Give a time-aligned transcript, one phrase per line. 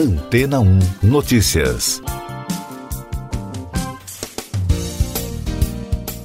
[0.00, 2.00] Antena 1 Notícias.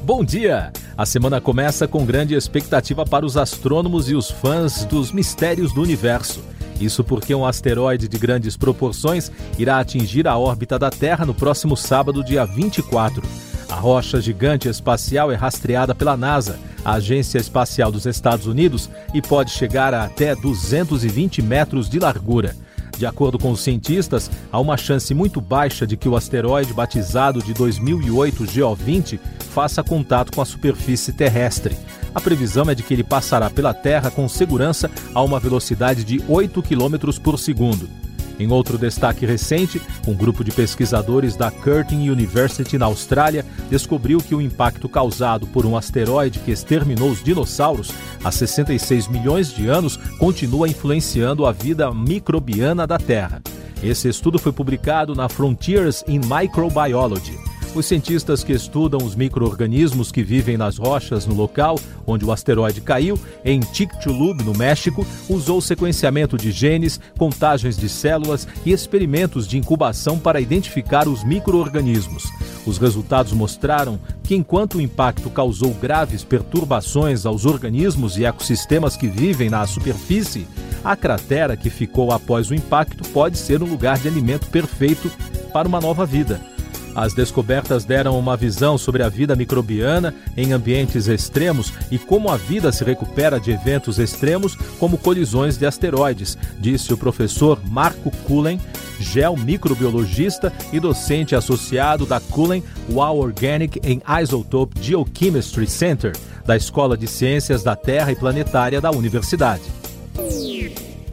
[0.01, 0.71] Bom dia!
[0.95, 5.81] A semana começa com grande expectativa para os astrônomos e os fãs dos mistérios do
[5.81, 6.41] universo.
[6.79, 9.29] Isso porque um asteroide de grandes proporções
[9.59, 13.21] irá atingir a órbita da Terra no próximo sábado, dia 24.
[13.69, 19.21] A rocha gigante espacial é rastreada pela NASA, a Agência Espacial dos Estados Unidos, e
[19.21, 22.55] pode chegar a até 220 metros de largura.
[22.97, 27.41] De acordo com os cientistas, há uma chance muito baixa de que o asteroide batizado
[27.41, 29.19] de 2008 GO20
[29.53, 31.75] faça contato com a superfície terrestre.
[32.13, 36.23] A previsão é de que ele passará pela Terra com segurança a uma velocidade de
[36.27, 38.04] 8 km por segundo.
[38.39, 44.35] Em outro destaque recente, um grupo de pesquisadores da Curtin University na Austrália descobriu que
[44.35, 47.91] o impacto causado por um asteroide que exterminou os dinossauros
[48.23, 53.41] há 66 milhões de anos continua influenciando a vida microbiana da Terra.
[53.81, 57.54] Esse estudo foi publicado na Frontiers in Microbiology.
[57.75, 62.79] Os cientistas que estudam os micro-organismos que vivem nas rochas no local onde o asteroide
[62.79, 69.57] caiu, em Chicxulub, no México, usou sequenciamento de genes, contagens de células e experimentos de
[69.57, 72.23] incubação para identificar os micro-organismos.
[72.65, 79.07] Os resultados mostraram que, enquanto o impacto causou graves perturbações aos organismos e ecossistemas que
[79.07, 80.47] vivem na superfície,
[80.83, 85.11] a cratera que ficou após o impacto pode ser um lugar de alimento perfeito
[85.51, 86.54] para uma nova vida.
[86.95, 92.37] As descobertas deram uma visão sobre a vida microbiana em ambientes extremos e como a
[92.37, 98.61] vida se recupera de eventos extremos, como colisões de asteroides, disse o professor Marco Cullen,
[98.97, 106.13] geomicrobiologista e docente associado da Cullen Wow Organic and Isotope Geochemistry Center,
[106.45, 109.63] da Escola de Ciências da Terra e Planetária da Universidade.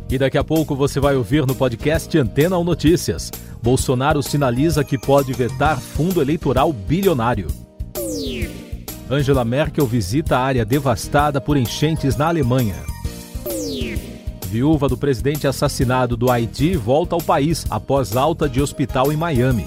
[0.08, 3.32] E daqui a pouco você vai ouvir no podcast Antena ou Notícias.
[3.62, 7.46] Bolsonaro sinaliza que pode vetar fundo eleitoral bilionário.
[9.08, 12.76] Angela Merkel visita a área devastada por enchentes na Alemanha.
[14.46, 19.66] Viúva do presidente assassinado do Haiti volta ao país após alta de hospital em Miami.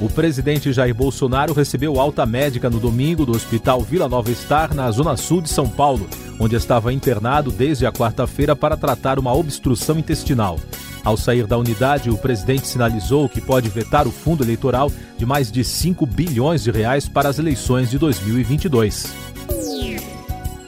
[0.00, 4.90] O presidente Jair Bolsonaro recebeu alta médica no domingo do Hospital Vila Nova Star, na
[4.90, 6.06] zona sul de São Paulo,
[6.38, 10.60] onde estava internado desde a quarta-feira para tratar uma obstrução intestinal.
[11.06, 15.52] Ao sair da unidade, o presidente sinalizou que pode vetar o fundo eleitoral de mais
[15.52, 19.14] de 5 bilhões de reais para as eleições de 2022.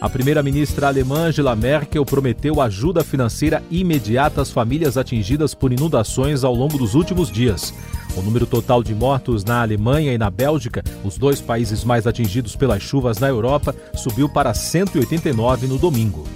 [0.01, 6.55] A primeira-ministra alemã Angela Merkel prometeu ajuda financeira imediata às famílias atingidas por inundações ao
[6.55, 7.75] longo dos últimos dias.
[8.17, 12.55] O número total de mortos na Alemanha e na Bélgica, os dois países mais atingidos
[12.55, 16.29] pelas chuvas na Europa, subiu para 189 no domingo.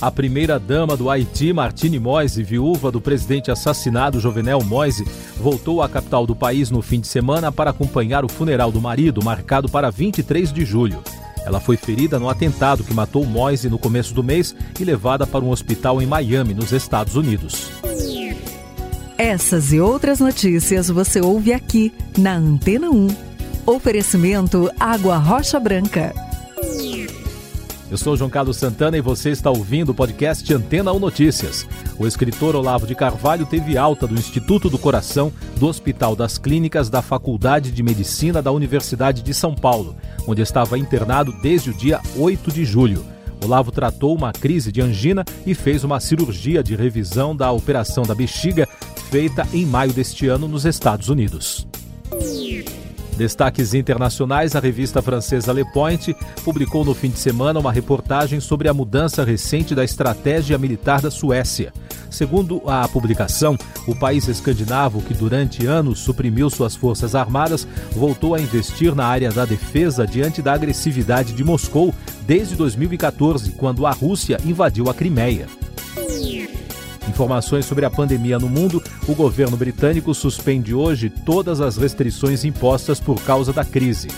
[0.00, 5.06] A primeira-dama do Haiti, Martine Moise, viúva do presidente assassinado Jovenel Moise,
[5.38, 9.24] voltou à capital do país no fim de semana para acompanhar o funeral do marido,
[9.24, 11.02] marcado para 23 de julho.
[11.46, 15.44] Ela foi ferida no atentado que matou Moise no começo do mês e levada para
[15.44, 17.70] um hospital em Miami, nos Estados Unidos.
[19.16, 23.08] Essas e outras notícias você ouve aqui na Antena 1.
[23.64, 26.25] Oferecimento Água Rocha Branca.
[27.88, 31.64] Eu sou João Carlos Santana e você está ouvindo o podcast Antena 1 Notícias.
[31.96, 36.90] O escritor Olavo de Carvalho teve alta do Instituto do Coração do Hospital das Clínicas
[36.90, 39.94] da Faculdade de Medicina da Universidade de São Paulo,
[40.26, 43.04] onde estava internado desde o dia 8 de julho.
[43.44, 48.16] Olavo tratou uma crise de angina e fez uma cirurgia de revisão da operação da
[48.16, 48.66] bexiga
[49.10, 51.68] feita em maio deste ano nos Estados Unidos.
[53.16, 58.68] Destaques internacionais: a revista francesa Le Point publicou no fim de semana uma reportagem sobre
[58.68, 61.72] a mudança recente da estratégia militar da Suécia.
[62.10, 68.40] Segundo a publicação, o país escandinavo, que durante anos suprimiu suas forças armadas, voltou a
[68.40, 71.94] investir na área da defesa diante da agressividade de Moscou
[72.26, 75.46] desde 2014, quando a Rússia invadiu a Crimeia.
[77.08, 83.00] Informações sobre a pandemia no mundo: o governo britânico suspende hoje todas as restrições impostas
[83.00, 84.08] por causa da crise.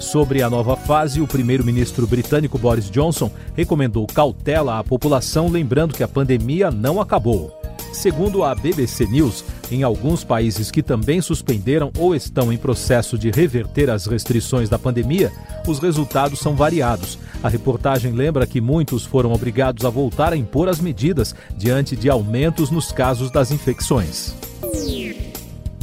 [0.00, 6.02] Sobre a nova fase, o primeiro-ministro britânico Boris Johnson recomendou cautela à população, lembrando que
[6.02, 7.62] a pandemia não acabou.
[7.92, 13.30] Segundo a BBC News, em alguns países que também suspenderam ou estão em processo de
[13.30, 15.30] reverter as restrições da pandemia,
[15.66, 17.18] os resultados são variados.
[17.42, 22.08] A reportagem lembra que muitos foram obrigados a voltar a impor as medidas diante de
[22.08, 24.34] aumentos nos casos das infecções.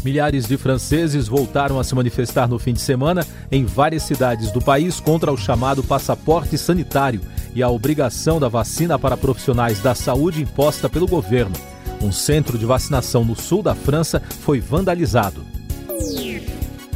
[0.04, 4.62] Milhares de franceses voltaram a se manifestar no fim de semana em várias cidades do
[4.62, 7.20] país contra o chamado passaporte sanitário
[7.54, 11.56] e a obrigação da vacina para profissionais da saúde imposta pelo governo.
[12.02, 15.59] Um centro de vacinação no sul da França foi vandalizado.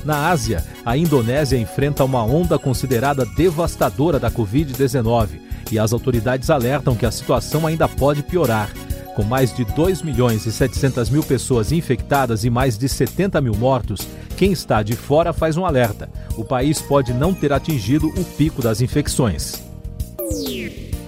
[0.05, 5.39] Na Ásia, a Indonésia enfrenta uma onda considerada devastadora da Covid-19
[5.71, 8.69] e as autoridades alertam que a situação ainda pode piorar.
[9.15, 13.55] Com mais de 2 milhões e 700 mil pessoas infectadas e mais de 70 mil
[13.55, 18.23] mortos, quem está de fora faz um alerta: o país pode não ter atingido o
[18.23, 19.72] pico das infecções.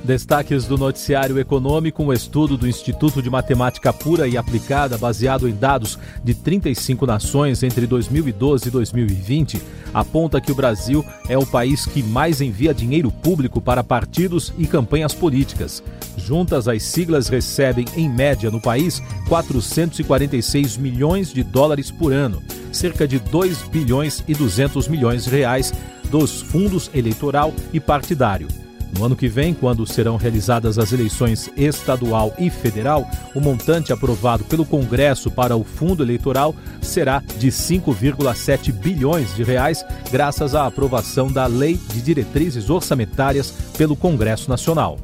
[0.05, 5.55] Destaques do noticiário econômico: um estudo do Instituto de Matemática Pura e Aplicada, baseado em
[5.55, 9.59] dados de 35 nações entre 2012 e 2020,
[9.91, 14.67] aponta que o Brasil é o país que mais envia dinheiro público para partidos e
[14.67, 15.83] campanhas políticas.
[16.15, 23.07] Juntas, as siglas recebem, em média, no país, 446 milhões de dólares por ano, cerca
[23.07, 25.73] de 2 bilhões e 200 milhões de reais
[26.11, 28.64] dos fundos eleitoral e partidário.
[28.93, 34.43] No ano que vem, quando serão realizadas as eleições estadual e federal, o montante aprovado
[34.45, 41.31] pelo Congresso para o fundo eleitoral será de 5,7 bilhões de reais, graças à aprovação
[41.31, 44.97] da Lei de Diretrizes Orçamentárias pelo Congresso Nacional.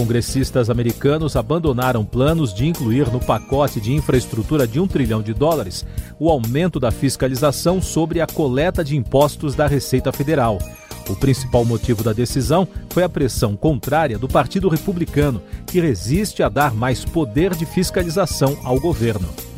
[0.00, 5.84] Congressistas americanos abandonaram planos de incluir no pacote de infraestrutura de um trilhão de dólares
[6.18, 10.58] o aumento da fiscalização sobre a coleta de impostos da Receita Federal.
[11.08, 16.48] O principal motivo da decisão foi a pressão contrária do Partido Republicano, que resiste a
[16.48, 19.49] dar mais poder de fiscalização ao governo.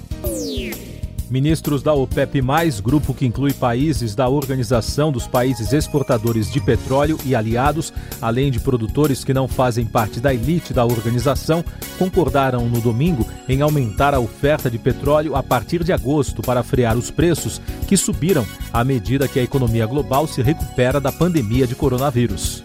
[1.33, 2.43] Ministros da OPEP,
[2.85, 7.91] grupo que inclui países da Organização dos Países Exportadores de Petróleo e aliados,
[8.21, 11.65] além de produtores que não fazem parte da elite da organização,
[11.99, 16.99] concordaram no domingo em aumentar a oferta de petróleo a partir de agosto para frear
[16.99, 21.75] os preços, que subiram à medida que a economia global se recupera da pandemia de
[21.75, 22.63] coronavírus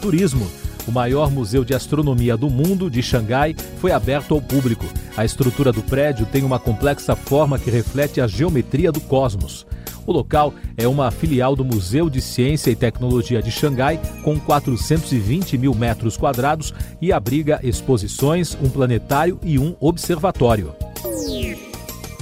[0.01, 0.47] Turismo.
[0.87, 4.85] O maior museu de astronomia do mundo, de Xangai, foi aberto ao público.
[5.17, 9.65] A estrutura do prédio tem uma complexa forma que reflete a geometria do cosmos.
[10.05, 15.57] O local é uma filial do Museu de Ciência e Tecnologia de Xangai, com 420
[15.57, 16.71] mil metros quadrados
[17.01, 20.75] e abriga exposições, um planetário e um observatório.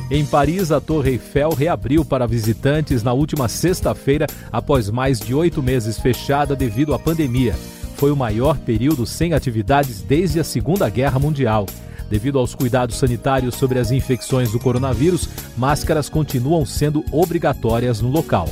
[0.09, 5.62] Em Paris, a Torre Eiffel reabriu para visitantes na última sexta-feira, após mais de oito
[5.62, 7.56] meses fechada devido à pandemia
[7.95, 11.65] foi o maior período sem atividades desde a Segunda Guerra Mundial.
[12.10, 18.48] Devido aos cuidados sanitários sobre as infecções do coronavírus, máscaras continuam sendo obrigatórias no local.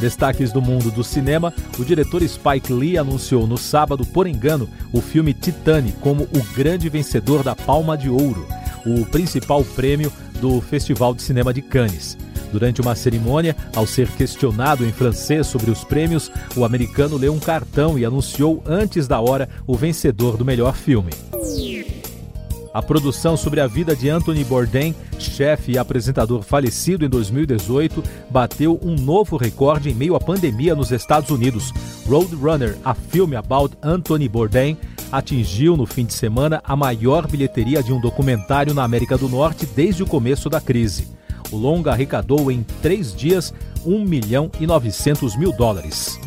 [0.00, 5.00] Destaques do mundo do cinema: o diretor Spike Lee anunciou no sábado, por engano, o
[5.00, 8.46] filme Titane como o grande vencedor da Palma de Ouro,
[8.84, 12.18] o principal prêmio do Festival de Cinema de Cannes.
[12.50, 17.38] Durante uma cerimônia, ao ser questionado em francês sobre os prêmios, o americano leu um
[17.38, 21.12] cartão e anunciou antes da hora o vencedor do melhor filme.
[22.74, 28.80] A produção sobre a vida de Anthony Bourdain, chefe e apresentador falecido em 2018, bateu
[28.82, 31.70] um novo recorde em meio à pandemia nos Estados Unidos.
[32.06, 34.78] Roadrunner, a filme about Anthony Bourdain,
[35.10, 39.66] atingiu no fim de semana a maior bilheteria de um documentário na América do Norte
[39.66, 41.08] desde o começo da crise.
[41.50, 43.52] O longa arrecadou em três dias
[43.84, 46.18] 1 milhão e 900 mil dólares.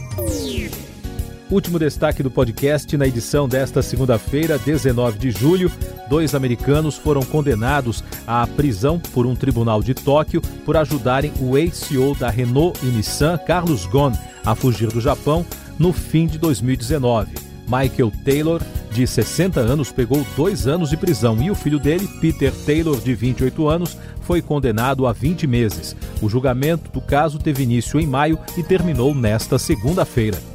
[1.49, 5.71] Último destaque do podcast na edição desta segunda-feira, 19 de julho.
[6.09, 12.15] Dois americanos foram condenados à prisão por um tribunal de Tóquio por ajudarem o ex-CEO
[12.15, 15.45] da Renault e Nissan, Carlos Ghosn, a fugir do Japão
[15.79, 17.33] no fim de 2019.
[17.67, 18.62] Michael Taylor
[18.95, 23.13] de 60 anos, pegou dois anos de prisão e o filho dele, Peter Taylor, de
[23.13, 25.93] 28 anos, foi condenado a 20 meses.
[26.21, 30.54] O julgamento do caso teve início em maio e terminou nesta segunda-feira.